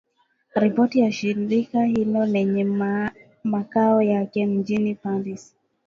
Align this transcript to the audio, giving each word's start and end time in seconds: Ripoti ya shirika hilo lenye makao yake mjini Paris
Ripoti 0.55 0.99
ya 0.99 1.11
shirika 1.11 1.83
hilo 1.83 2.25
lenye 2.25 2.63
makao 3.43 4.01
yake 4.01 4.45
mjini 4.45 4.95
Paris 4.95 5.55